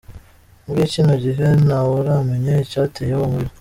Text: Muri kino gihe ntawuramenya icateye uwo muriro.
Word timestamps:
Muri 0.65 0.81
kino 0.93 1.13
gihe 1.23 1.45
ntawuramenya 1.63 2.53
icateye 2.65 3.11
uwo 3.15 3.27
muriro. 3.33 3.53